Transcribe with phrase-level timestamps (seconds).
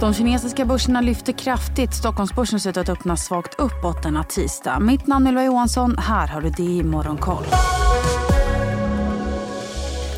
[0.00, 1.94] De kinesiska börserna lyfter kraftigt.
[1.94, 4.80] Stockholmsbörsen ser ut att öppna svagt uppåt denna tisdag.
[4.80, 5.98] Mitt namn är Ylva Johansson.
[5.98, 7.44] Här har du det i Morgonkoll.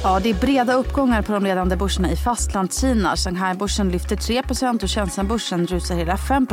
[0.04, 3.16] Ja, det är breda uppgångar på de ledande börserna i Fastlandskina.
[3.16, 6.46] Shanghai-börsen lyfter 3% och Shenzhen-börsen rusar hela 5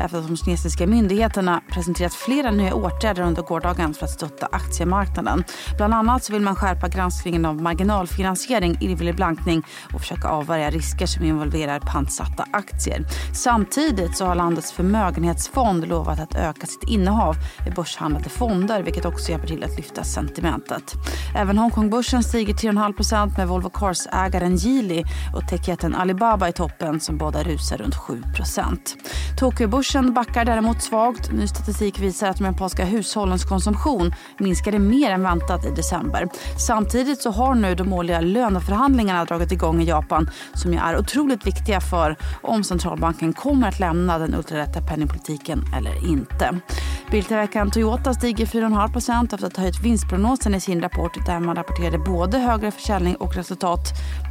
[0.00, 5.44] efter att de kinesiska myndigheterna presenterat flera nya åtgärder under gårdagen för att stötta aktiemarknaden.
[5.76, 9.62] Bland annat så vill man skärpa granskningen av marginalfinansiering, illvillig blankning
[9.94, 13.04] och försöka avvärja risker som involverar pantsatta aktier.
[13.34, 19.30] Samtidigt så har landets förmögenhetsfond lovat att öka sitt innehav i börshandlade fonder vilket också
[19.30, 20.94] hjälper till att lyfta sentimentet.
[21.36, 27.42] Även Hongkongbörsen stiger 3,5% med Volvo Cars-ägaren Geely och techjätten Alibaba i toppen som båda
[27.42, 28.78] rusar runt 7%
[29.38, 31.32] Tokyobörsen backar däremot svagt.
[31.32, 36.28] Ny statistik visar att de japanska hushållens konsumtion minskade mer än väntat i december.
[36.66, 41.46] Samtidigt så har nu de årliga löneförhandlingarna dragit igång i Japan som ju är otroligt
[41.46, 46.60] viktiga för om centralbanken kommer att lämna den ultralätta penningpolitiken eller inte.
[47.10, 51.98] Biltillverkaren Toyota stiger 4,5% efter att ha höjt vinstprognosen i sin rapport där man rapporterade
[51.98, 53.80] både högre försäljning och resultat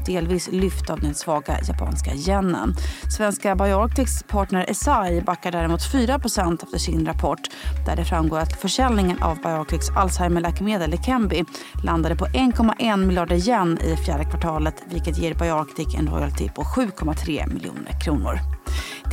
[0.06, 2.74] delvis lyft av den svaga japanska yenen.
[3.18, 7.40] Svenska Bioarctics partner Esai backar däremot 4% efter sin rapport
[7.86, 11.44] där det framgår att försäljningen av Bioarctics Alzheimer-läkemedel Leqembi
[11.84, 17.54] landade på 1,1 miljarder yen i fjärde kvartalet vilket ger Bioarctic en royalty på 7,3
[17.54, 18.55] miljoner kronor.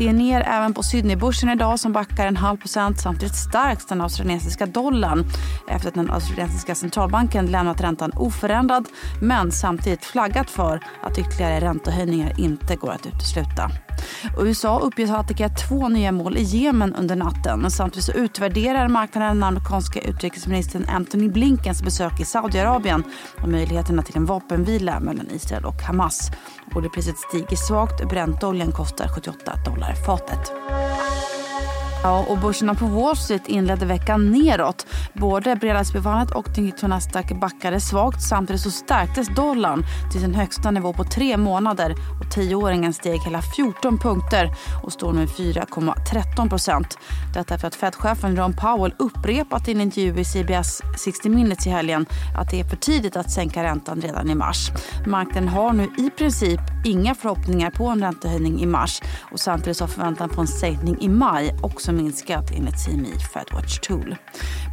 [0.02, 3.00] Det är ner även på Sydneybörsen idag som backar en halv procent.
[3.00, 5.24] Samtidigt stärks den australiensiska dollarn
[5.68, 8.88] efter att den australiensiska centralbanken lämnat räntan oförändrad
[9.20, 13.70] men samtidigt flaggat för att ytterligare räntehöjningar inte går att utesluta.
[14.36, 17.70] Och USA uppges ha attackerat två nya mål i Jemen under natten.
[17.70, 23.04] Samtidigt så utvärderar marknaden den amerikanska utrikesministern Antony Blinkens besök i Saudiarabien
[23.42, 26.30] och möjligheterna till en vapenvila mellan Israel och Hamas.
[26.74, 28.08] Oljepriset stiger svagt.
[28.08, 30.52] Bräntoljan kostar 78 dollar fatet.
[32.04, 34.86] Ja, och börserna på Wall Street inledde veckan neråt.
[35.14, 38.22] Både Bredasbyvarvet och Nikkei Nasdaq backade svagt.
[38.22, 41.94] Samtidigt så stärktes dollarn till sin högsta nivå på tre månader.
[42.20, 44.50] och Tioåringen steg hela 14 punkter
[44.82, 46.98] och står nu 4,13 procent.
[47.34, 51.70] Detta för att Fed-chefen Ron Powell upprepat i en intervju i CBS 60 Minutes i
[51.70, 54.70] helgen att det är för tidigt att sänka räntan redan i mars.
[55.06, 59.00] Marknaden har nu i princip inga förhoppningar på en räntehöjning i mars
[59.32, 64.16] och samtidigt har förväntan på en sänkning i maj också minskat enligt CMI Fedwatch Tool.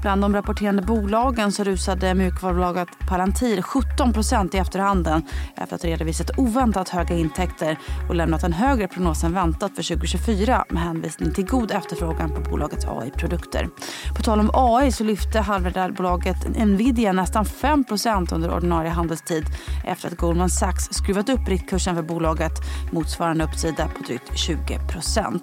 [0.01, 5.21] Bland de rapporterande bolagen så rusade mjukvarubolaget Palantir 17% i efterhanden
[5.57, 7.77] efter att ha redovisat oväntat höga intäkter
[8.09, 12.41] och lämnat en högre prognos än väntat för 2024 med hänvisning till god efterfrågan på
[12.49, 13.69] bolagets AI-produkter.
[14.17, 19.45] På tal om AI så lyfte halvmiljardbolaget Nvidia nästan 5% under ordinarie handelstid
[19.85, 22.53] efter att Goldman Sachs skruvat upp riktkursen för bolaget
[22.91, 25.39] motsvarande uppsida på drygt 20%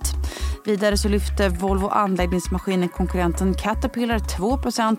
[0.64, 4.96] Vidare så lyfte Volvo anläggningsmaskinen konkurrenten Caterpillar 2%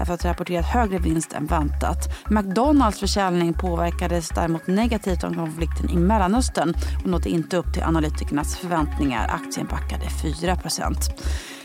[0.00, 1.98] efter att ha rapporterat högre vinst än väntat.
[2.30, 6.74] McDonalds försäljning påverkades däremot negativt av konflikten i Mellanöstern
[7.04, 9.28] och nådde inte upp till analytikernas förväntningar.
[9.28, 10.94] Aktien backade 4%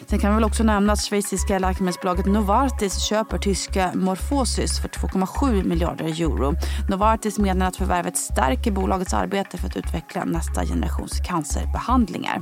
[0.08, 5.64] Sen kan vi väl också nämna att schweiziska läkemedelsbolaget Novartis köper tyska Morphosis för 2,7
[5.64, 6.54] miljarder euro.
[6.90, 12.42] Novartis menar att förvärvet stärker bolagets arbete för att utveckla nästa generations cancerbehandlingar.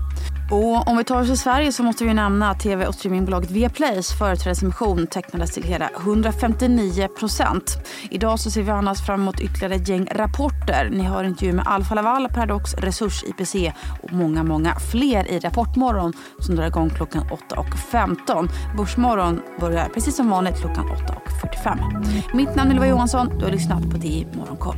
[0.52, 3.52] Och om vi tar oss till Sverige så måste vi nämna att tv och streamingbolaget
[3.52, 7.78] Viaplays företrädesemission tecknades till hela 159 procent.
[8.10, 10.90] Idag så ser vi annars fram emot ytterligare ett gäng rapporter.
[10.92, 13.56] Ni hör intervjuer med Alfa Laval, Paradox, Resurs, IPC
[14.04, 18.50] och många, många fler i Rapportmorgon som drar igång klockan 8.15.
[18.78, 22.36] Börsmorgon börjar precis som vanligt klockan 8.45.
[22.36, 23.38] Mitt namn är Ylva Johansson.
[23.40, 24.78] Du har lyssnat på DI Morgonkoll.